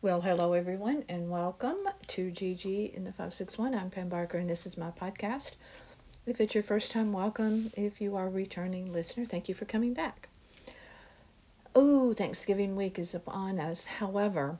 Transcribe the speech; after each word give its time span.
Well, 0.00 0.20
hello 0.20 0.52
everyone, 0.52 1.04
and 1.08 1.28
welcome 1.28 1.78
to 2.06 2.30
GG 2.30 2.94
in 2.94 3.02
the 3.02 3.10
561. 3.10 3.74
I'm 3.74 3.90
Pam 3.90 4.08
Barker, 4.08 4.38
and 4.38 4.48
this 4.48 4.64
is 4.64 4.78
my 4.78 4.92
podcast. 4.92 5.56
If 6.24 6.40
it's 6.40 6.54
your 6.54 6.62
first 6.62 6.92
time, 6.92 7.12
welcome. 7.12 7.72
If 7.76 8.00
you 8.00 8.14
are 8.14 8.28
a 8.28 8.30
returning 8.30 8.92
listener, 8.92 9.24
thank 9.24 9.48
you 9.48 9.56
for 9.56 9.64
coming 9.64 9.94
back. 9.94 10.28
Oh, 11.74 12.14
Thanksgiving 12.14 12.76
week 12.76 13.00
is 13.00 13.16
upon 13.16 13.58
us. 13.58 13.82
However, 13.82 14.56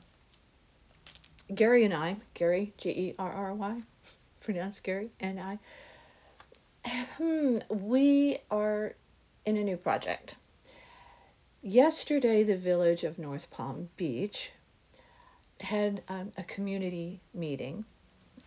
Gary 1.55 1.85
and 1.85 1.93
I, 1.93 2.17
Gary, 2.33 2.73
G 2.77 2.89
E 2.89 3.15
R 3.17 3.31
R 3.31 3.53
Y, 3.53 3.81
pronounced 4.41 4.83
Gary, 4.83 5.09
and 5.21 5.39
I, 5.39 5.57
hmm, 7.15 7.59
we 7.69 8.39
are 8.51 8.93
in 9.45 9.55
a 9.55 9.63
new 9.63 9.77
project. 9.77 10.35
Yesterday, 11.61 12.43
the 12.43 12.57
village 12.57 13.05
of 13.05 13.17
North 13.17 13.49
Palm 13.49 13.87
Beach 13.95 14.51
had 15.61 16.01
um, 16.07 16.31
a 16.37 16.43
community 16.43 17.19
meeting. 17.33 17.85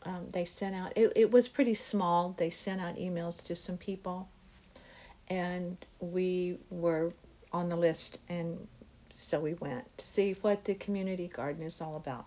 Um, 0.05 0.27
they 0.30 0.45
sent 0.45 0.75
out, 0.75 0.93
it, 0.97 1.12
it 1.15 1.30
was 1.30 1.47
pretty 1.47 1.75
small. 1.75 2.34
They 2.37 2.51
sent 2.51 2.80
out 2.80 2.97
emails 2.97 3.43
to 3.45 3.55
some 3.55 3.77
people, 3.77 4.29
and 5.29 5.84
we 6.01 6.59
were 6.70 7.11
on 7.53 7.69
the 7.69 7.77
list, 7.77 8.19
and 8.29 8.67
so 9.15 9.39
we 9.39 9.55
went 9.55 9.87
to 9.98 10.06
see 10.06 10.34
what 10.41 10.65
the 10.65 10.75
community 10.75 11.29
garden 11.29 11.62
is 11.62 11.80
all 11.80 11.97
about. 11.97 12.27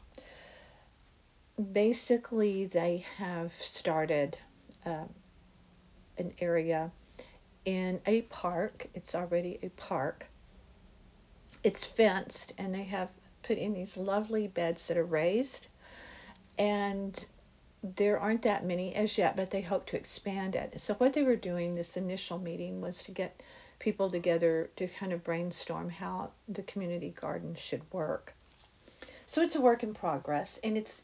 Basically, 1.73 2.65
they 2.65 3.05
have 3.17 3.51
started 3.59 4.37
uh, 4.85 5.05
an 6.17 6.31
area 6.39 6.91
in 7.65 7.99
a 8.05 8.21
park. 8.23 8.87
It's 8.93 9.15
already 9.15 9.59
a 9.63 9.69
park. 9.69 10.27
It's 11.63 11.83
fenced, 11.83 12.53
and 12.57 12.73
they 12.73 12.83
have 12.83 13.09
put 13.45 13.57
in 13.57 13.73
these 13.73 13.95
lovely 13.95 14.47
beds 14.47 14.87
that 14.87 14.97
are 14.97 15.05
raised. 15.05 15.67
And 16.57 17.23
there 17.95 18.19
aren't 18.19 18.41
that 18.41 18.65
many 18.65 18.95
as 18.95 19.17
yet, 19.17 19.35
but 19.35 19.51
they 19.51 19.61
hope 19.61 19.85
to 19.87 19.97
expand 19.97 20.55
it. 20.55 20.81
So, 20.81 20.95
what 20.95 21.13
they 21.13 21.21
were 21.21 21.35
doing 21.35 21.75
this 21.75 21.97
initial 21.97 22.39
meeting 22.39 22.81
was 22.81 23.03
to 23.03 23.11
get 23.11 23.43
people 23.77 24.09
together 24.09 24.69
to 24.77 24.87
kind 24.87 25.13
of 25.13 25.23
brainstorm 25.23 25.89
how 25.89 26.31
the 26.47 26.63
community 26.63 27.13
garden 27.19 27.55
should 27.55 27.81
work. 27.93 28.33
So, 29.27 29.41
it's 29.43 29.55
a 29.55 29.61
work 29.61 29.83
in 29.83 29.93
progress, 29.93 30.59
and 30.63 30.77
it's 30.77 31.03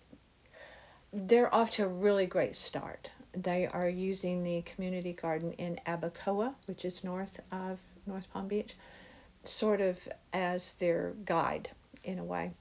they're 1.14 1.54
off 1.54 1.72
to 1.72 1.84
a 1.84 1.88
really 1.88 2.26
great 2.26 2.56
start. 2.56 3.10
They 3.34 3.68
are 3.68 3.90
using 3.90 4.44
the 4.44 4.64
community 4.64 5.14
garden 5.14 5.52
in 5.54 5.80
Abacoa, 5.86 6.56
which 6.66 6.86
is 6.86 7.04
north 7.04 7.40
of 7.52 7.80
North 8.08 8.32
Palm 8.34 8.48
Beach, 8.48 8.76
sort 9.44 9.82
of 9.82 9.98
as 10.34 10.74
their 10.76 11.14
guide 11.26 11.70
in 12.04 12.20
a 12.20 12.24
way. 12.24 12.52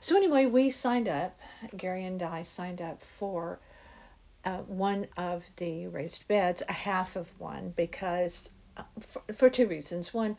So 0.00 0.16
anyway, 0.16 0.46
we 0.46 0.70
signed 0.70 1.08
up. 1.08 1.38
Gary 1.76 2.04
and 2.04 2.22
I 2.22 2.44
signed 2.44 2.80
up 2.80 3.02
for 3.02 3.58
uh, 4.44 4.58
one 4.58 5.06
of 5.16 5.44
the 5.56 5.88
raised 5.88 6.26
beds, 6.28 6.62
a 6.68 6.72
half 6.72 7.16
of 7.16 7.28
one, 7.40 7.74
because 7.76 8.50
uh, 8.76 8.82
for, 9.00 9.22
for 9.34 9.50
two 9.50 9.66
reasons. 9.66 10.14
One, 10.14 10.36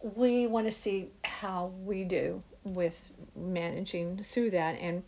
we 0.00 0.46
want 0.46 0.66
to 0.66 0.72
see 0.72 1.10
how 1.24 1.72
we 1.84 2.04
do 2.04 2.42
with 2.64 2.98
managing 3.36 4.24
through 4.24 4.50
that, 4.50 4.78
and 4.80 5.02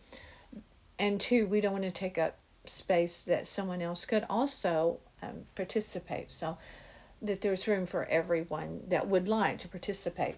and 0.99 1.21
two, 1.21 1.47
we 1.47 1.61
don't 1.61 1.73
want 1.73 1.85
to 1.85 1.91
take 1.91 2.19
up 2.19 2.37
space 2.67 3.23
that 3.23 3.47
someone 3.47 3.83
else 3.83 4.05
could 4.05 4.25
also 4.29 4.99
um, 5.23 5.45
participate. 5.55 6.31
So 6.31 6.57
that 7.23 7.41
there's 7.41 7.67
room 7.67 7.87
for 7.87 8.05
everyone 8.05 8.83
that 8.89 9.09
would 9.09 9.29
like 9.29 9.59
to 9.61 9.69
participate 9.69 10.37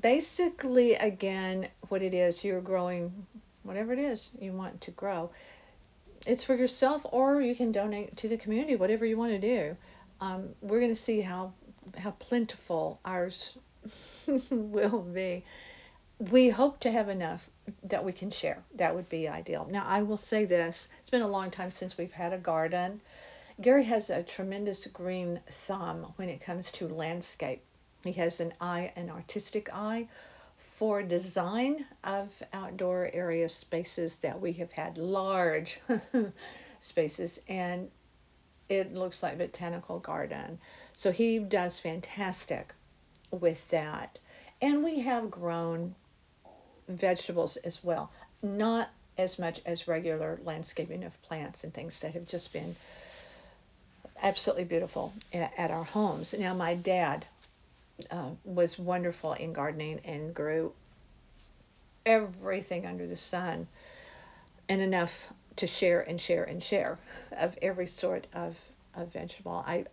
basically, 0.00 0.94
again, 0.94 1.68
what 1.88 2.02
it 2.02 2.14
is, 2.14 2.42
you're 2.44 2.60
growing 2.60 3.26
whatever 3.62 3.92
it 3.92 3.98
is 3.98 4.30
you 4.40 4.52
want 4.52 4.80
to 4.82 4.90
grow. 4.92 5.30
It's 6.26 6.44
for 6.44 6.54
yourself, 6.54 7.04
or 7.10 7.40
you 7.40 7.54
can 7.54 7.72
donate 7.72 8.16
to 8.18 8.28
the 8.28 8.36
community, 8.36 8.76
whatever 8.76 9.04
you 9.04 9.16
want 9.16 9.32
to 9.32 9.38
do. 9.38 9.76
Um, 10.20 10.50
we're 10.60 10.80
going 10.80 10.94
to 10.94 11.00
see 11.00 11.20
how 11.20 11.52
how 11.98 12.12
plentiful 12.12 13.00
ours 13.04 13.58
will 14.50 15.02
be. 15.02 15.44
We 16.18 16.48
hope 16.48 16.78
to 16.80 16.92
have 16.92 17.08
enough 17.08 17.50
that 17.82 18.04
we 18.04 18.12
can 18.12 18.30
share. 18.30 18.62
That 18.76 18.94
would 18.94 19.08
be 19.08 19.28
ideal. 19.28 19.66
Now, 19.68 19.84
I 19.86 20.02
will 20.02 20.16
say 20.16 20.44
this: 20.44 20.88
it's 21.00 21.10
been 21.10 21.22
a 21.22 21.28
long 21.28 21.50
time 21.50 21.72
since 21.72 21.98
we've 21.98 22.12
had 22.12 22.32
a 22.32 22.38
garden. 22.38 23.00
Gary 23.60 23.84
has 23.84 24.10
a 24.10 24.22
tremendous 24.22 24.86
green 24.86 25.40
thumb 25.66 26.12
when 26.16 26.28
it 26.28 26.40
comes 26.40 26.72
to 26.72 26.88
landscape 26.88 27.62
he 28.02 28.12
has 28.12 28.40
an 28.40 28.52
eye, 28.60 28.92
an 28.96 29.10
artistic 29.10 29.72
eye 29.72 30.08
for 30.56 31.02
design 31.02 31.84
of 32.04 32.30
outdoor 32.52 33.10
area 33.12 33.48
spaces 33.48 34.18
that 34.18 34.40
we 34.40 34.52
have 34.52 34.72
had 34.72 34.98
large 34.98 35.80
spaces 36.80 37.40
and 37.48 37.90
it 38.68 38.94
looks 38.94 39.22
like 39.22 39.38
botanical 39.38 39.98
garden. 39.98 40.58
So 40.94 41.12
he 41.12 41.38
does 41.38 41.78
fantastic 41.78 42.72
with 43.30 43.68
that. 43.70 44.18
And 44.60 44.82
we 44.82 45.00
have 45.00 45.30
grown 45.30 45.94
vegetables 46.88 47.56
as 47.58 47.82
well. 47.84 48.10
Not 48.42 48.88
as 49.18 49.38
much 49.38 49.60
as 49.66 49.88
regular 49.88 50.40
landscaping 50.44 51.04
of 51.04 51.20
plants 51.22 51.64
and 51.64 51.72
things 51.72 52.00
that 52.00 52.14
have 52.14 52.26
just 52.26 52.52
been 52.52 52.74
absolutely 54.22 54.64
beautiful 54.64 55.12
at, 55.32 55.52
at 55.58 55.70
our 55.70 55.84
homes. 55.84 56.34
Now, 56.38 56.54
my 56.54 56.74
dad 56.74 57.26
uh, 58.10 58.30
was 58.44 58.78
wonderful 58.78 59.34
in 59.34 59.52
gardening 59.52 60.00
and 60.04 60.34
grew 60.34 60.72
everything 62.06 62.86
under 62.86 63.06
the 63.06 63.16
sun 63.16 63.66
and 64.68 64.80
enough 64.80 65.32
to 65.56 65.66
share 65.66 66.00
and 66.00 66.20
share 66.20 66.44
and 66.44 66.62
share 66.62 66.98
of 67.32 67.56
every 67.62 67.86
sort 67.86 68.26
of, 68.34 68.56
of 68.94 69.12
vegetable. 69.12 69.62
I 69.66 69.84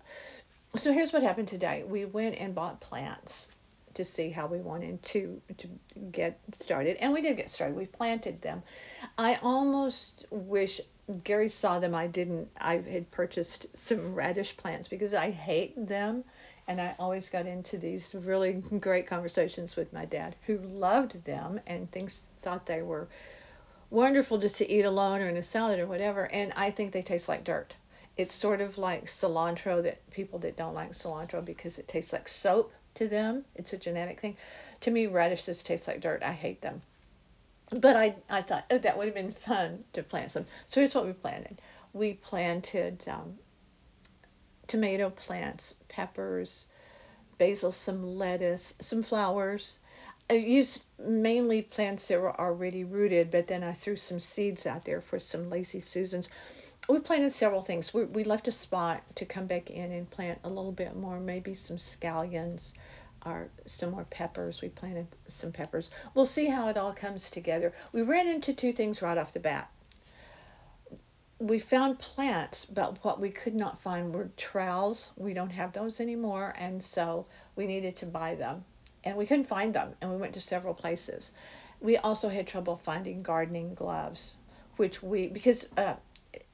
so 0.76 0.94
here's 0.94 1.12
what 1.12 1.24
happened 1.24 1.48
today. 1.48 1.84
We 1.84 2.06
went 2.06 2.36
and 2.36 2.54
bought 2.54 2.80
plants 2.80 3.48
to 3.96 4.06
see 4.06 4.30
how 4.30 4.46
we 4.46 4.60
wanted 4.60 5.02
to 5.02 5.42
to 5.58 5.68
get 6.12 6.40
started, 6.54 6.98
and 6.98 7.12
we 7.12 7.22
did 7.22 7.38
get 7.38 7.50
started. 7.50 7.76
We 7.76 7.88
planted 7.88 8.42
them. 8.42 8.62
I 9.18 9.40
almost 9.42 10.26
wish 10.30 10.80
Gary 11.24 11.50
saw 11.50 11.80
them. 11.80 11.96
I 11.96 12.08
didn't. 12.08 12.50
I 12.58 12.78
had 12.78 13.10
purchased 13.12 13.66
some 13.74 14.14
radish 14.14 14.56
plants 14.58 14.88
because 14.88 15.14
I 15.14 15.32
hate 15.32 15.88
them 15.88 16.24
and 16.70 16.80
I 16.80 16.96
always 17.00 17.30
got 17.30 17.48
into 17.48 17.80
these 17.80 18.14
really 18.14 18.54
great 18.80 19.08
conversations 19.08 19.76
with 19.76 19.92
my 19.92 20.06
dad, 20.06 20.36
who 20.46 20.60
loved 20.60 21.26
them 21.26 21.60
and 21.66 21.92
thinks 21.92 22.28
thought 22.44 22.68
they 22.68 22.84
were 22.84 23.08
wonderful 23.90 24.38
just 24.38 24.58
to 24.58 24.72
eat 24.72 24.84
alone 24.84 25.22
or 25.22 25.30
in 25.30 25.38
a 25.38 25.44
salad 25.44 25.80
or 25.80 25.88
whatever. 25.88 26.26
And 26.26 26.54
I 26.56 26.70
think 26.70 26.92
they 26.92 27.02
taste 27.02 27.28
like 27.28 27.44
dirt. 27.44 27.74
It's 28.18 28.36
sort 28.36 28.62
of 28.62 28.78
like 28.78 29.06
cilantro 29.06 29.82
that 29.82 30.08
people 30.12 30.38
that 30.40 30.58
don't 30.58 30.76
like 30.76 30.92
cilantro 30.92 31.44
because 31.44 31.80
it 31.80 31.88
tastes 31.88 32.14
like 32.14 32.28
soap 32.28 32.72
to 32.96 33.08
them. 33.08 33.46
It's 33.56 33.74
a 33.74 33.78
genetic 33.78 34.20
thing. 34.20 34.38
To 34.82 34.92
me, 34.92 35.08
radishes 35.08 35.64
taste 35.64 35.88
like 35.88 36.02
dirt. 36.02 36.22
I 36.22 36.34
hate 36.34 36.62
them. 36.62 36.82
But 37.72 37.96
I, 37.96 38.16
I 38.30 38.42
thought, 38.42 38.66
oh, 38.72 38.78
that 38.80 38.98
would 38.98 39.06
have 39.06 39.16
been 39.16 39.32
fun 39.32 39.84
to 39.94 40.02
plant 40.04 40.32
some. 40.32 40.46
So 40.66 40.82
here's 40.82 40.96
what 40.96 41.06
we 41.06 41.14
planted. 41.14 41.62
We 41.94 42.14
planted 42.14 43.04
um, 43.08 43.38
tomato 44.68 45.10
plants, 45.10 45.76
peppers, 45.88 46.66
basil, 47.38 47.72
some 47.72 48.04
lettuce, 48.04 48.74
some 48.80 49.04
flowers. 49.04 49.80
I 50.30 50.34
used 50.34 50.84
mainly 51.00 51.62
plants 51.62 52.08
that 52.08 52.22
were 52.22 52.40
already 52.40 52.84
rooted, 52.84 53.32
but 53.32 53.48
then 53.48 53.64
I 53.64 53.74
threw 53.74 53.96
some 53.96 54.20
seeds 54.20 54.66
out 54.66 54.86
there 54.86 55.02
for 55.02 55.20
some 55.20 55.50
lazy 55.50 55.80
Susans. 55.80 56.30
We 56.88 57.00
planted 57.00 57.32
several 57.32 57.62
things. 57.62 57.94
We, 57.94 58.06
we 58.06 58.24
left 58.24 58.48
a 58.48 58.52
spot 58.52 59.04
to 59.16 59.26
come 59.26 59.48
back 59.48 59.70
in 59.70 59.92
and 59.92 60.10
plant 60.10 60.40
a 60.44 60.50
little 60.50 60.72
bit 60.72 60.96
more, 60.96 61.20
maybe 61.20 61.54
some 61.56 61.78
scallions 61.78 62.74
or 63.26 63.50
some 63.66 63.92
more 63.92 64.06
peppers. 64.06 64.62
We 64.62 64.70
planted 64.70 65.08
some 65.28 65.52
peppers. 65.52 65.90
We'll 66.14 66.26
see 66.26 66.48
how 66.48 66.70
it 66.70 66.78
all 66.78 66.94
comes 66.94 67.30
together. 67.30 67.74
We 67.92 68.02
ran 68.02 68.28
into 68.28 68.54
two 68.54 68.72
things 68.72 69.02
right 69.02 69.18
off 69.18 69.34
the 69.34 69.40
bat 69.40 69.70
we 71.40 71.58
found 71.58 72.00
plants, 72.00 72.66
but 72.66 73.04
what 73.04 73.20
we 73.20 73.30
could 73.30 73.56
not 73.56 73.80
find 73.80 74.14
were 74.14 74.30
trowels. 74.36 75.12
We 75.16 75.34
don't 75.34 75.50
have 75.52 75.72
those 75.72 76.02
anymore, 76.02 76.54
and 76.58 76.84
so 76.84 77.26
we 77.56 77.66
needed 77.66 77.96
to 77.98 78.06
buy 78.06 78.36
them. 78.36 78.66
And 79.06 79.16
we 79.16 79.26
couldn't 79.26 79.48
find 79.48 79.74
them, 79.74 79.96
and 80.02 80.12
we 80.12 80.18
went 80.18 80.34
to 80.34 80.42
several 80.42 80.74
places. 80.74 81.32
We 81.80 81.96
also 81.96 82.28
had 82.28 82.46
trouble 82.46 82.76
finding 82.76 83.20
gardening 83.20 83.74
gloves, 83.74 84.36
which 84.76 85.02
we, 85.02 85.28
because 85.30 85.66
uh, 85.78 85.96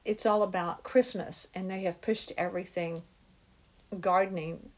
it's 0.04 0.24
all 0.24 0.44
about 0.44 0.84
Christmas, 0.84 1.48
and 1.54 1.68
they 1.68 1.80
have 1.82 2.00
pushed 2.00 2.32
everything 2.38 3.02
gardening 4.00 4.70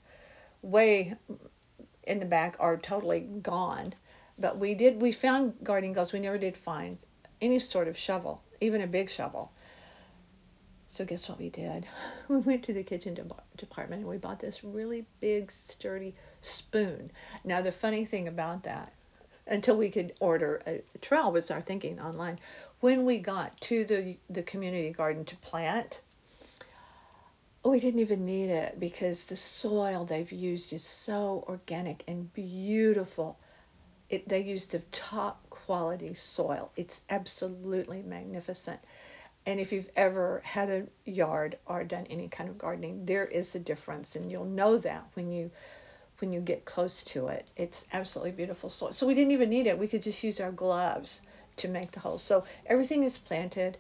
way 0.63 1.15
in 2.09 2.19
the 2.19 2.27
back 2.27 2.57
are 2.59 2.77
totally 2.77 3.21
gone. 3.21 3.95
But 4.39 4.59
we 4.59 4.75
did, 4.75 5.01
we 5.01 5.13
found 5.13 5.55
gardening 5.63 5.93
gloves. 5.93 6.13
We 6.13 6.21
never 6.21 6.39
did 6.39 6.57
find 6.57 6.99
any 7.41 7.59
sort 7.59 7.89
of 7.89 7.97
shovel, 7.97 8.43
even 8.61 8.81
a 8.81 8.87
big 8.87 9.11
shovel. 9.11 9.53
So 10.89 11.05
guess 11.05 11.29
what 11.29 11.39
we 11.39 11.51
did? 11.51 11.87
We 12.29 12.39
went 12.39 12.65
to 12.65 12.73
the 12.73 12.83
kitchen 12.83 13.15
de- 13.15 13.25
department 13.57 14.03
and 14.03 14.11
we 14.11 14.19
bought 14.19 14.41
this 14.41 14.65
really 14.65 15.05
big 15.21 15.53
sturdy 15.53 16.15
spoon. 16.41 17.11
Now 17.45 17.61
the 17.61 17.73
funny 17.73 18.05
thing 18.05 18.29
about 18.29 18.63
that 18.65 18.93
until 19.47 19.77
we 19.77 19.91
could 19.91 20.15
order 20.21 20.63
a, 20.67 20.83
a 20.95 20.99
trowel 20.99 21.33
was 21.33 21.51
our 21.51 21.61
thinking 21.61 22.01
online. 22.01 22.39
When 22.81 23.05
we 23.05 23.19
got 23.19 23.59
to 23.63 23.85
the 23.85 24.17
the 24.31 24.43
community 24.43 24.91
garden 24.91 25.25
to 25.27 25.37
plant, 25.37 26.01
we 27.71 27.81
didn't 27.81 28.01
even 28.01 28.25
need 28.25 28.51
it 28.51 28.79
because 28.79 29.25
the 29.25 29.37
soil 29.37 30.05
they've 30.05 30.31
used 30.31 30.73
is 30.73 30.85
so 30.85 31.45
organic 31.49 32.05
and 32.07 32.33
beautiful. 32.33 33.39
It, 34.11 34.29
they 34.29 34.41
used 34.41 34.73
the 34.73 34.81
top 34.93 35.49
quality 35.51 36.15
soil. 36.15 36.71
It's 36.77 37.03
absolutely 37.11 38.03
magnificent. 38.03 38.81
And 39.47 39.61
if 39.61 39.73
you've 39.73 39.91
ever 39.97 40.43
had 40.45 40.69
a 40.69 40.87
yard 41.05 41.59
or 41.67 41.85
done 41.85 42.07
any 42.11 42.29
kind 42.29 42.51
of 42.51 42.59
gardening, 42.59 43.07
there 43.07 43.27
is 43.27 43.55
a 43.55 43.59
difference, 43.59 44.15
and 44.17 44.31
you'll 44.31 44.45
know 44.45 44.79
that 44.79 45.05
when 45.15 45.31
you 45.31 45.51
when 46.21 46.33
you 46.33 46.41
get 46.41 46.65
close 46.65 47.03
to 47.05 47.29
it. 47.29 47.47
It's 47.57 47.87
absolutely 47.93 48.33
beautiful 48.33 48.71
soil. 48.71 48.93
So 48.93 49.07
we 49.07 49.15
didn't 49.15 49.31
even 49.31 49.49
need 49.49 49.67
it. 49.67 49.79
We 49.79 49.87
could 49.87 50.03
just 50.03 50.23
use 50.23 50.41
our 50.41 50.51
gloves 50.51 51.21
to 51.59 51.69
make 51.69 51.93
the 51.93 52.01
hole. 52.01 52.19
So 52.19 52.45
everything 52.67 53.05
is 53.05 53.19
planted 53.19 53.79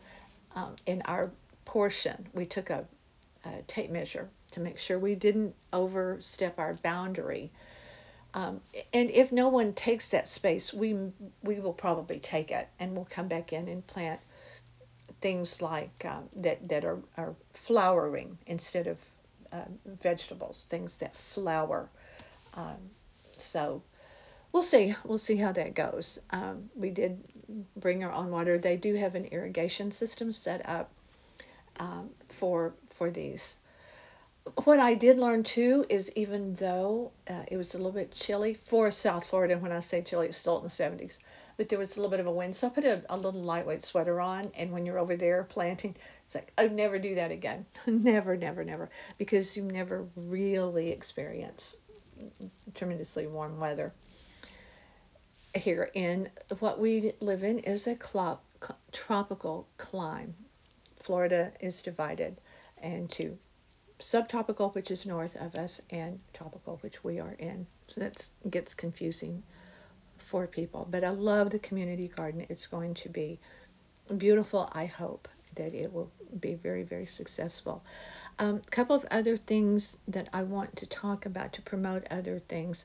um, 0.55 0.76
in 0.87 1.02
our 1.02 1.31
portion. 1.64 2.29
We 2.34 2.46
took 2.46 2.70
a, 2.70 2.84
a, 3.54 3.62
tape 3.62 3.90
measure 3.90 4.28
to 4.52 4.60
make 4.60 4.78
sure 4.78 4.98
we 4.98 5.14
didn't 5.14 5.54
overstep 5.72 6.58
our 6.58 6.74
boundary. 6.74 7.50
Um, 8.34 8.60
and 8.92 9.10
if 9.10 9.32
no 9.32 9.48
one 9.48 9.72
takes 9.72 10.08
that 10.10 10.28
space, 10.28 10.72
we 10.72 10.96
we 11.42 11.60
will 11.60 11.72
probably 11.72 12.18
take 12.20 12.50
it, 12.50 12.68
and 12.78 12.94
we'll 12.94 13.08
come 13.10 13.28
back 13.28 13.52
in 13.52 13.68
and 13.68 13.86
plant 13.86 14.20
things 15.20 15.60
like 15.62 16.04
um, 16.04 16.28
that 16.36 16.68
that 16.68 16.84
are, 16.84 16.98
are 17.16 17.34
flowering 17.54 18.36
instead 18.46 18.86
of 18.86 18.98
uh, 19.52 19.64
vegetables, 20.02 20.64
things 20.68 20.96
that 20.98 21.16
flower. 21.16 21.88
Um, 22.54 22.76
so 23.36 23.82
we'll 24.52 24.62
see. 24.62 24.94
We'll 25.04 25.18
see 25.18 25.36
how 25.36 25.52
that 25.52 25.74
goes. 25.74 26.18
Um, 26.30 26.70
we 26.76 26.90
did 26.90 27.18
bring 27.76 28.04
our 28.04 28.12
own 28.12 28.30
water. 28.30 28.58
They 28.58 28.76
do 28.76 28.94
have 28.94 29.14
an 29.14 29.26
irrigation 29.26 29.90
system 29.90 30.32
set 30.32 30.68
up 30.68 30.90
um, 31.78 32.10
for 32.28 32.74
for 32.98 33.10
these. 33.10 33.56
What 34.64 34.78
I 34.78 34.94
did 34.94 35.18
learn 35.18 35.42
too 35.42 35.86
is 35.88 36.10
even 36.16 36.54
though 36.54 37.12
uh, 37.28 37.44
it 37.48 37.56
was 37.56 37.74
a 37.74 37.78
little 37.78 37.92
bit 37.92 38.12
chilly 38.12 38.54
for 38.54 38.90
South 38.90 39.26
Florida, 39.26 39.56
when 39.58 39.72
I 39.72 39.80
say 39.80 40.02
chilly, 40.02 40.28
it's 40.28 40.38
still 40.38 40.58
in 40.58 40.64
the 40.64 40.68
70s 40.70 41.18
but 41.58 41.68
there 41.68 41.78
was 41.78 41.96
a 41.96 42.00
little 42.00 42.10
bit 42.10 42.20
of 42.20 42.26
a 42.26 42.32
wind. 42.32 42.54
So 42.54 42.68
I 42.68 42.70
put 42.70 42.84
a, 42.84 43.02
a 43.10 43.16
little 43.16 43.42
lightweight 43.42 43.84
sweater 43.84 44.20
on, 44.20 44.50
and 44.56 44.72
when 44.72 44.86
you're 44.86 44.98
over 44.98 45.16
there 45.16 45.42
planting, 45.42 45.96
it's 46.24 46.34
like, 46.34 46.52
I'd 46.56 46.72
never 46.72 46.98
do 47.00 47.16
that 47.16 47.32
again. 47.32 47.66
never, 47.86 48.36
never, 48.36 48.64
never. 48.64 48.88
Because 49.18 49.56
you 49.56 49.64
never 49.64 50.06
really 50.14 50.90
experience 50.92 51.76
tremendously 52.74 53.26
warm 53.26 53.58
weather. 53.58 53.92
Here 55.54 55.90
in 55.94 56.30
what 56.60 56.78
we 56.78 57.12
live 57.20 57.42
in 57.42 57.58
is 57.60 57.88
a 57.88 57.96
cl- 58.00 58.40
tropical 58.92 59.66
climate. 59.78 60.34
Florida 61.00 61.52
is 61.60 61.82
divided 61.82 62.36
into 62.82 63.38
subtropical, 64.00 64.70
which 64.70 64.90
is 64.90 65.06
north 65.06 65.36
of 65.36 65.54
us, 65.56 65.80
and 65.90 66.20
tropical, 66.32 66.78
which 66.82 67.02
we 67.02 67.19
are 67.19 67.34
in. 67.38 67.66
So 67.88 68.00
that 68.00 68.28
gets 68.50 68.75
confusing 68.75 69.42
for 70.19 70.46
people. 70.46 70.86
But 70.90 71.04
I 71.04 71.10
love 71.10 71.50
the 71.50 71.58
community 71.58 72.08
garden. 72.08 72.46
It's 72.48 72.66
going 72.66 72.94
to 72.94 73.08
be 73.08 73.40
beautiful. 74.16 74.69
I 74.72 74.86
hope 74.86 75.28
that 75.56 75.75
it 75.75 75.92
will 75.92 76.10
be 76.40 76.54
very, 76.54 76.82
very 76.82 77.06
successful. 77.06 77.82
A 78.38 78.44
um, 78.44 78.62
couple 78.70 78.94
of 78.94 79.04
other 79.10 79.36
things 79.36 79.96
that 80.08 80.28
I 80.32 80.42
want 80.42 80.76
to 80.76 80.86
talk 80.86 81.26
about 81.26 81.52
to 81.54 81.62
promote 81.62 82.06
other 82.10 82.40
things. 82.48 82.84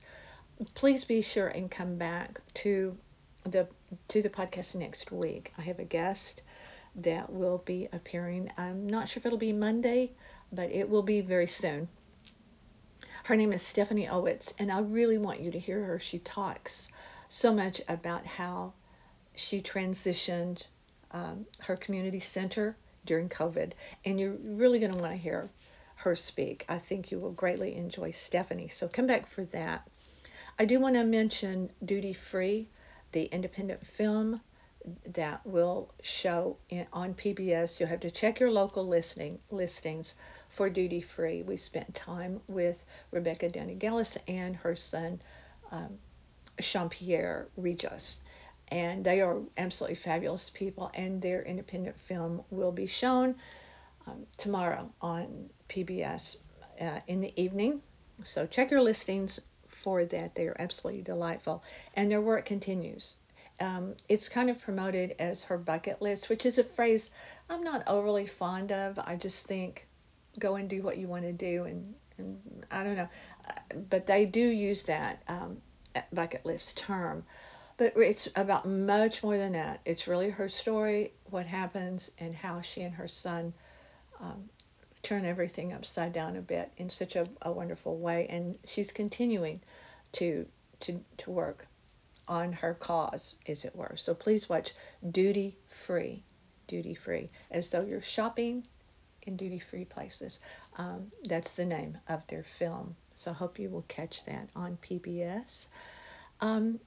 Please 0.73 1.03
be 1.03 1.21
sure 1.21 1.47
and 1.47 1.69
come 1.69 1.97
back 1.97 2.39
to 2.55 2.97
the 3.43 3.67
to 4.07 4.21
the 4.21 4.29
podcast 4.29 4.75
next 4.75 5.11
week. 5.11 5.53
I 5.57 5.61
have 5.61 5.79
a 5.79 5.83
guest 5.83 6.41
that 6.95 7.31
will 7.31 7.59
be 7.59 7.87
appearing. 7.91 8.51
I'm 8.57 8.87
not 8.87 9.09
sure 9.09 9.19
if 9.19 9.25
it'll 9.25 9.37
be 9.37 9.53
Monday, 9.53 10.11
but 10.51 10.71
it 10.71 10.89
will 10.89 11.03
be 11.03 11.21
very 11.21 11.47
soon. 11.47 11.87
Her 13.23 13.35
name 13.35 13.53
is 13.53 13.61
Stephanie 13.61 14.07
Owitz, 14.07 14.53
and 14.59 14.71
I 14.71 14.79
really 14.79 15.17
want 15.17 15.39
you 15.39 15.51
to 15.51 15.59
hear 15.59 15.83
her. 15.85 15.99
She 15.99 16.19
talks 16.19 16.89
so 17.29 17.53
much 17.53 17.81
about 17.87 18.25
how 18.25 18.73
she 19.35 19.61
transitioned 19.61 20.63
um, 21.11 21.45
her 21.59 21.77
community 21.77 22.19
center 22.19 22.75
during 23.05 23.29
COVID, 23.29 23.71
and 24.05 24.19
you're 24.19 24.37
really 24.43 24.79
going 24.79 24.91
to 24.91 24.99
want 24.99 25.13
to 25.13 25.17
hear 25.17 25.49
her 25.95 26.15
speak. 26.15 26.65
I 26.67 26.77
think 26.77 27.11
you 27.11 27.19
will 27.19 27.31
greatly 27.31 27.75
enjoy 27.75 28.11
Stephanie. 28.11 28.67
So 28.67 28.87
come 28.87 29.07
back 29.07 29.27
for 29.27 29.45
that. 29.45 29.87
I 30.59 30.65
do 30.65 30.79
want 30.79 30.95
to 30.95 31.03
mention 31.03 31.71
Duty 31.83 32.13
Free, 32.13 32.67
the 33.13 33.25
independent 33.25 33.85
film 33.85 34.41
that 35.13 35.45
will 35.45 35.93
show 36.01 36.57
in, 36.69 36.85
on 36.93 37.13
PBS. 37.13 37.79
You'll 37.79 37.89
have 37.89 38.01
to 38.01 38.11
check 38.11 38.39
your 38.39 38.51
local 38.51 38.87
listing 38.87 39.39
listings 39.51 40.15
for 40.49 40.69
Duty 40.69 41.01
Free. 41.01 41.41
We 41.41 41.57
spent 41.57 41.93
time 41.95 42.41
with 42.47 42.85
Rebecca 43.11 43.49
Danigelis 43.49 44.17
and 44.27 44.55
her 44.55 44.75
son 44.75 45.21
um, 45.71 45.97
Sian-Pierre 46.59 47.47
Regis. 47.57 48.21
And 48.69 49.03
they 49.03 49.21
are 49.21 49.39
absolutely 49.57 49.95
fabulous 49.95 50.49
people, 50.49 50.89
and 50.93 51.21
their 51.21 51.43
independent 51.43 51.99
film 51.99 52.41
will 52.49 52.71
be 52.71 52.87
shown 52.87 53.35
um, 54.07 54.25
tomorrow 54.37 54.91
on 55.01 55.49
PBS 55.69 56.37
uh, 56.81 56.99
in 57.07 57.21
the 57.21 57.39
evening. 57.41 57.81
So 58.23 58.45
check 58.45 58.71
your 58.71 58.81
listings 58.81 59.39
for 59.67 60.05
that. 60.05 60.35
They 60.35 60.47
are 60.47 60.55
absolutely 60.59 61.01
delightful, 61.01 61.63
and 61.95 62.09
their 62.09 62.21
work 62.21 62.45
continues. 62.45 63.15
Um, 63.59 63.95
it's 64.09 64.29
kind 64.29 64.49
of 64.49 64.59
promoted 64.59 65.15
as 65.19 65.43
her 65.43 65.57
bucket 65.57 66.01
list, 66.01 66.29
which 66.29 66.45
is 66.45 66.57
a 66.57 66.63
phrase 66.63 67.11
I'm 67.49 67.63
not 67.63 67.83
overly 67.87 68.25
fond 68.25 68.71
of. 68.71 68.99
I 68.99 69.15
just 69.15 69.45
think 69.45 69.87
go 70.39 70.55
and 70.55 70.69
do 70.69 70.81
what 70.81 70.97
you 70.97 71.07
want 71.07 71.23
to 71.23 71.31
do, 71.31 71.65
and, 71.65 71.93
and 72.17 72.65
I 72.71 72.83
don't 72.83 72.95
know, 72.95 73.09
uh, 73.47 73.53
but 73.89 74.07
they 74.07 74.25
do 74.25 74.41
use 74.41 74.83
that. 74.83 75.21
Um, 75.27 75.57
bucket 76.13 76.45
list 76.45 76.77
term. 76.77 77.23
But 77.77 77.93
it's 77.97 78.29
about 78.35 78.67
much 78.67 79.23
more 79.23 79.37
than 79.37 79.53
that. 79.53 79.81
It's 79.85 80.07
really 80.07 80.29
her 80.29 80.47
story, 80.47 81.11
what 81.29 81.45
happens, 81.45 82.11
and 82.19 82.35
how 82.35 82.61
she 82.61 82.81
and 82.81 82.93
her 82.93 83.07
son 83.07 83.53
um, 84.19 84.47
turn 85.01 85.25
everything 85.25 85.73
upside 85.73 86.13
down 86.13 86.37
a 86.37 86.41
bit 86.41 86.71
in 86.77 86.89
such 86.89 87.15
a, 87.15 87.25
a 87.41 87.51
wonderful 87.51 87.97
way. 87.97 88.27
And 88.29 88.57
she's 88.65 88.91
continuing 88.91 89.59
to 90.13 90.45
to 90.81 91.03
to 91.17 91.31
work 91.31 91.65
on 92.27 92.53
her 92.53 92.73
cause, 92.75 93.35
as 93.47 93.65
it 93.65 93.75
were. 93.75 93.95
So 93.97 94.13
please 94.13 94.49
watch 94.49 94.73
Duty 95.11 95.57
Free, 95.67 96.23
Duty 96.67 96.95
Free, 96.95 97.29
And 97.51 97.63
so 97.63 97.81
you're 97.81 98.01
shopping 98.01 98.65
in 99.25 99.37
duty 99.37 99.59
free 99.59 99.85
places. 99.85 100.39
Um, 100.77 101.11
that's 101.25 101.53
the 101.53 101.65
name 101.65 101.97
of 102.07 102.25
their 102.27 102.43
film. 102.43 102.95
So 103.15 103.31
I 103.31 103.33
hope 103.33 103.59
you 103.59 103.69
will 103.69 103.85
catch 103.87 104.25
that 104.25 104.49
on 104.55 104.77
PBS. 104.83 105.67
Um, 106.41 106.79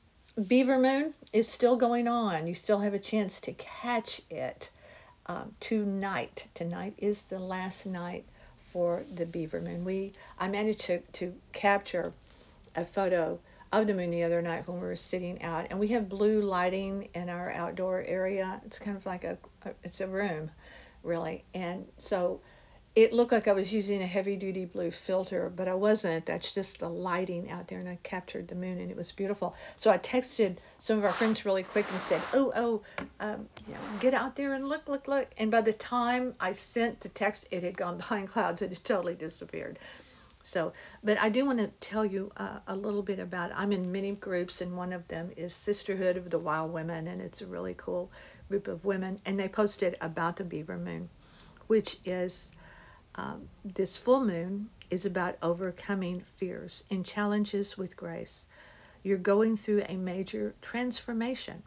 Beaver 0.47 0.79
Moon 0.79 1.15
is 1.33 1.49
still 1.49 1.77
going 1.77 2.09
on. 2.09 2.47
You 2.47 2.55
still 2.55 2.79
have 2.81 2.95
a 2.95 2.99
chance 2.99 3.41
to 3.41 3.53
catch 3.53 4.21
it 4.29 4.69
um, 5.27 5.55
tonight. 5.61 6.47
Tonight 6.55 6.95
is 6.99 7.25
the 7.25 7.39
last 7.39 7.87
night 7.87 8.27
for 8.73 9.05
the 9.15 9.25
Beaver 9.25 9.61
Moon. 9.61 9.85
We 9.85 10.13
I 10.39 10.49
managed 10.49 10.81
to, 10.83 10.99
to 10.99 11.35
capture 11.53 12.13
a 12.75 12.85
photo 12.85 13.39
of 13.81 13.87
the 13.87 13.95
moon 13.95 14.11
the 14.11 14.25
other 14.25 14.43
night 14.43 14.67
when 14.69 14.81
we 14.81 14.87
were 14.87 14.97
sitting 14.97 15.43
out, 15.43 15.67
and 15.71 15.79
we 15.79 15.89
have 15.89 16.09
blue 16.09 16.41
lighting 16.41 17.09
in 17.15 17.29
our 17.29 17.51
outdoor 17.53 18.03
area. 18.03 18.61
It's 18.65 18.79
kind 18.79 18.97
of 18.97 19.07
like 19.07 19.25
a, 19.25 19.39
it's 19.83 20.01
a 20.01 20.07
room, 20.07 20.51
really, 21.03 21.45
and 21.55 21.87
so 21.99 22.41
it 22.97 23.13
looked 23.13 23.31
like 23.31 23.47
I 23.47 23.53
was 23.53 23.71
using 23.71 24.01
a 24.01 24.07
heavy 24.07 24.37
duty 24.37 24.65
blue 24.65 24.91
filter, 24.91 25.53
but 25.55 25.69
I 25.69 25.75
wasn't. 25.75 26.25
That's 26.25 26.55
just 26.55 26.79
the 26.79 26.89
lighting 26.89 27.51
out 27.51 27.69
there, 27.69 27.79
and 27.79 27.89
I 27.89 27.99
captured 28.03 28.49
the 28.49 28.55
moon, 28.55 28.81
and 28.81 28.91
it 28.91 28.97
was 28.97 29.13
beautiful. 29.13 29.55
So 29.77 29.91
I 29.91 29.99
texted 29.99 30.57
some 30.79 30.97
of 30.97 31.05
our 31.05 31.13
friends 31.13 31.45
really 31.45 31.63
quick 31.63 31.85
and 31.91 32.01
said, 32.01 32.23
"Oh, 32.33 32.53
oh, 32.57 32.83
um, 33.21 33.49
you 33.67 33.75
know, 33.75 33.81
get 34.01 34.15
out 34.15 34.35
there 34.35 34.55
and 34.55 34.67
look, 34.67 34.89
look, 34.89 35.09
look." 35.09 35.29
And 35.37 35.51
by 35.51 35.61
the 35.61 35.75
time 35.75 36.35
I 36.41 36.53
sent 36.53 37.01
the 37.01 37.11
text, 37.11 37.47
it 37.51 37.63
had 37.63 37.77
gone 37.77 37.97
behind 37.99 38.29
clouds. 38.29 38.63
It 38.63 38.71
had 38.71 38.83
totally 38.83 39.15
disappeared. 39.15 39.79
So, 40.47 40.73
but 41.03 41.19
I 41.19 41.29
do 41.29 41.45
want 41.45 41.59
to 41.59 41.67
tell 41.81 42.05
you 42.05 42.31
uh, 42.37 42.61
a 42.69 42.77
little 42.77 43.03
bit 43.03 43.19
about. 43.19 43.51
I'm 43.53 43.73
in 43.73 43.91
many 43.91 44.13
groups, 44.13 44.61
and 44.61 44.77
one 44.77 44.93
of 44.93 45.09
them 45.09 45.33
is 45.37 45.53
Sisterhood 45.53 46.17
of 46.17 46.31
the 46.31 46.39
Wild 46.39 46.73
Women, 46.73 47.09
and 47.09 47.21
it's 47.21 47.41
a 47.41 47.47
really 47.47 47.75
cool 47.77 48.13
group 48.49 48.69
of 48.69 48.85
women. 48.85 49.21
And 49.27 49.41
they 49.41 49.49
posted 49.49 49.97
about 50.01 50.37
the 50.37 50.45
Beaver 50.45 50.79
Moon, 50.79 51.09
which 51.67 51.99
is 52.05 52.53
um, 53.17 53.49
this 53.65 53.97
full 53.97 54.25
moon 54.25 54.71
is 54.89 55.05
about 55.05 55.37
overcoming 55.43 56.23
fears 56.37 56.85
and 56.93 57.05
challenges 57.05 57.77
with 57.77 57.97
grace. 57.97 58.47
You're 59.03 59.19
going 59.19 59.57
through 59.57 59.83
a 59.89 59.97
major 59.97 60.55
transformation. 60.63 61.61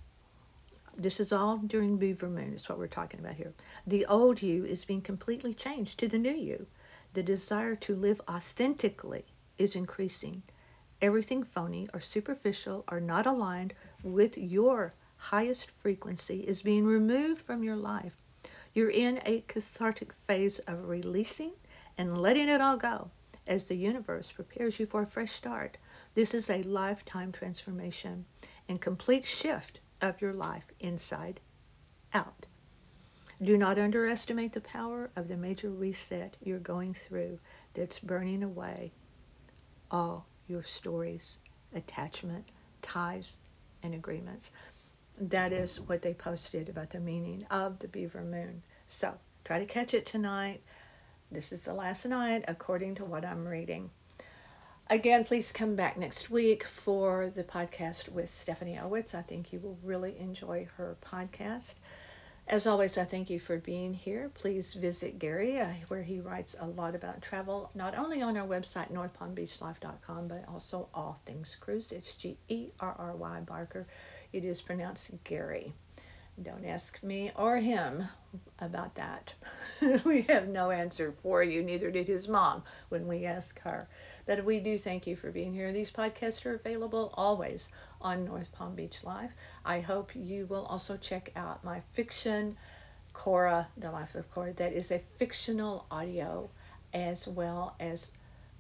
This 0.96 1.20
is 1.20 1.34
all 1.34 1.58
during 1.58 1.98
Beaver 1.98 2.30
Moon, 2.30 2.54
is 2.54 2.70
what 2.70 2.80
we're 2.80 2.88
talking 2.88 3.20
about 3.20 3.36
here. 3.36 3.52
The 3.88 4.06
old 4.06 4.42
you 4.42 4.64
is 4.64 4.86
being 4.86 5.02
completely 5.02 5.54
changed 5.54 6.00
to 6.00 6.08
the 6.08 6.18
new 6.18 6.32
you. 6.32 6.66
The 7.14 7.24
desire 7.24 7.76
to 7.76 7.96
live 7.96 8.22
authentically 8.28 9.26
is 9.58 9.76
increasing, 9.76 10.44
Everything 11.02 11.44
phony 11.44 11.88
or 11.94 12.02
superficial 12.02 12.84
or 12.92 13.00
not 13.00 13.26
aligned 13.26 13.74
with 14.04 14.38
your 14.38 14.94
highest 15.16 15.72
frequency 15.72 16.42
is 16.42 16.62
being 16.62 16.86
removed 16.86 17.42
from 17.42 17.64
your 17.64 17.78
life. 17.78 18.22
You're 18.74 18.90
in 18.90 19.22
a 19.26 19.40
cathartic 19.48 20.12
phase 20.28 20.60
of 20.60 20.90
releasing 20.90 21.54
and 21.98 22.22
letting 22.22 22.50
it 22.50 22.60
all 22.60 22.76
go 22.76 23.12
as 23.48 23.70
the 23.70 23.76
universe 23.76 24.30
prepares 24.30 24.78
you 24.78 24.88
for 24.88 25.04
a 25.04 25.08
fresh 25.08 25.32
start. 25.32 25.78
This 26.16 26.34
is 26.34 26.50
a 26.50 26.64
lifetime 26.64 27.32
transformation 27.32 28.26
and 28.68 28.82
complete 28.82 29.26
shift 29.26 29.80
of 30.02 30.20
your 30.20 30.34
life 30.34 30.70
inside 30.82 31.40
out. 32.14 32.46
Do 33.42 33.58
not 33.58 33.80
underestimate 33.80 34.52
the 34.52 34.62
power 34.62 35.10
of 35.16 35.30
the 35.30 35.38
major 35.38 35.70
reset 35.70 36.36
you're 36.42 36.60
going 36.60 36.94
through 36.94 37.40
that's 37.74 37.98
burning 38.00 38.44
away 38.44 38.92
all 39.92 40.26
your 40.48 40.64
stories, 40.64 41.38
attachment, 41.74 42.46
ties, 42.82 43.38
and 43.82 43.94
agreements. 43.94 44.52
That 45.22 45.54
is 45.54 45.80
what 45.80 46.02
they 46.02 46.14
posted 46.14 46.68
about 46.68 46.90
the 46.90 47.00
meaning 47.00 47.46
of 47.50 47.80
the 47.80 47.88
beaver 47.88 48.24
moon. 48.24 48.62
So 48.88 49.14
try 49.46 49.60
to 49.60 49.66
catch 49.66 49.94
it 49.94 50.06
tonight. 50.06 50.62
This 51.32 51.52
is 51.52 51.62
the 51.64 51.74
last 51.74 52.06
night, 52.06 52.44
according 52.48 52.96
to 52.96 53.06
what 53.06 53.24
I'm 53.24 53.48
reading. 53.48 53.90
Again, 54.90 55.24
please 55.24 55.52
come 55.52 55.76
back 55.76 55.98
next 55.98 56.30
week 56.30 56.64
for 56.64 57.32
the 57.36 57.44
podcast 57.44 58.10
with 58.10 58.34
Stephanie 58.34 58.80
Owitz. 58.82 59.14
I 59.14 59.22
think 59.22 59.54
you 59.54 59.60
will 59.60 59.78
really 59.84 60.18
enjoy 60.20 60.68
her 60.76 60.98
podcast. 61.02 61.76
As 62.50 62.66
always, 62.66 62.98
I 62.98 63.04
thank 63.04 63.30
you 63.30 63.40
for 63.40 63.60
being 63.60 63.94
here. 63.94 64.32
Please 64.34 64.74
visit 64.74 65.20
Gary, 65.20 65.60
uh, 65.60 65.72
where 65.88 66.02
he 66.02 66.20
writes 66.20 66.56
a 66.60 66.66
lot 66.66 66.96
about 66.96 67.22
travel, 67.22 67.70
not 67.76 67.96
only 67.96 68.24
on 68.24 68.36
our 68.38 68.48
website, 68.48 68.92
northpalmbeachlife.com, 68.92 70.28
but 70.28 70.48
also 70.48 70.90
All 70.96 71.22
Things 71.28 71.56
Cruise. 71.60 71.92
It's 71.92 72.12
G 72.14 72.40
E 72.48 72.72
R 72.80 72.96
R 72.98 73.16
Y 73.16 73.42
Barker. 73.42 73.86
It 74.34 74.44
is 74.44 74.64
pronounced 74.64 75.12
Gary. 75.24 75.74
Don't 76.42 76.64
ask 76.64 77.04
me 77.04 77.32
or 77.36 77.58
him 77.58 78.08
about 78.60 78.96
that. 78.96 79.34
we 80.06 80.22
have 80.24 80.48
no 80.48 80.72
answer 80.72 81.14
for 81.22 81.44
you, 81.44 81.62
neither 81.62 81.92
did 81.92 82.08
his 82.08 82.30
mom 82.30 82.64
when 82.88 83.08
we 83.08 83.26
asked 83.26 83.60
her. 83.60 83.90
But 84.26 84.46
we 84.46 84.62
do 84.62 84.78
thank 84.78 85.06
you 85.06 85.18
for 85.18 85.32
being 85.32 85.54
here. 85.54 85.74
These 85.74 85.92
podcasts 85.92 86.46
are 86.46 86.54
available 86.54 87.14
always 87.16 87.68
on 88.00 88.24
North 88.24 88.52
Palm 88.54 88.76
Beach 88.76 89.04
Life. 89.04 89.32
I 89.66 89.82
hope 89.82 90.16
you 90.16 90.46
will 90.46 90.66
also 90.68 90.96
check 90.96 91.32
out 91.36 91.64
my 91.64 91.82
fiction, 91.92 92.56
Cora, 93.12 93.68
The 93.78 93.92
Life 93.92 94.16
of 94.16 94.32
Cora. 94.32 94.54
That 94.54 94.72
is 94.72 94.92
a 94.92 95.04
fictional 95.18 95.88
audio 95.92 96.50
as 96.94 97.28
well 97.28 97.76
as 97.82 98.12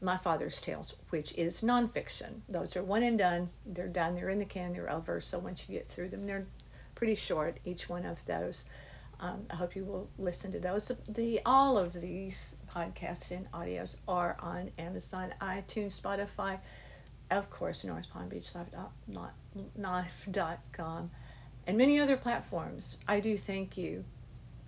my 0.01 0.17
Father's 0.17 0.59
Tales, 0.59 0.95
which 1.11 1.33
is 1.33 1.61
nonfiction. 1.61 2.41
Those 2.49 2.75
are 2.75 2.83
one 2.83 3.03
and 3.03 3.17
done. 3.17 3.49
They're 3.65 3.87
done. 3.87 4.15
They're 4.15 4.29
in 4.29 4.39
the 4.39 4.45
can. 4.45 4.73
They're 4.73 4.91
over. 4.91 5.21
So 5.21 5.39
once 5.39 5.63
you 5.67 5.75
get 5.77 5.87
through 5.87 6.09
them, 6.09 6.25
they're 6.25 6.45
pretty 6.99 7.15
short, 7.15 7.57
each 7.63 7.87
one 7.87 8.05
of 8.05 8.23
those. 8.25 8.65
Um, 9.21 9.45
I 9.49 9.55
hope 9.55 9.73
you 9.73 9.85
will 9.85 10.09
listen 10.17 10.51
to 10.51 10.59
those. 10.59 10.91
The 11.07 11.39
all 11.45 11.77
of 11.77 11.93
these 11.93 12.53
podcasts 12.69 13.31
and 13.31 13.49
audios 13.53 13.95
are 14.05 14.35
on 14.41 14.69
Amazon, 14.77 15.33
iTunes, 15.39 15.99
Spotify, 15.99 16.59
of 17.31 17.49
course, 17.49 17.85
North 17.85 18.09
Palm 18.11 18.27
Beach 18.27 18.53
Life.com, 19.77 21.11
and 21.67 21.77
many 21.77 21.99
other 22.01 22.17
platforms. 22.17 22.97
I 23.07 23.21
do 23.21 23.37
thank 23.37 23.77
you 23.77 24.03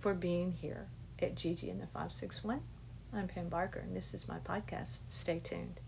for 0.00 0.14
being 0.14 0.52
here 0.52 0.86
at 1.20 1.34
Gigi 1.34 1.68
and 1.68 1.82
the 1.82 1.86
561. 1.88 2.62
I'm 3.12 3.28
Pam 3.28 3.50
Barker, 3.50 3.80
and 3.80 3.94
this 3.94 4.14
is 4.14 4.26
my 4.26 4.38
podcast. 4.38 4.96
Stay 5.10 5.40
tuned. 5.40 5.80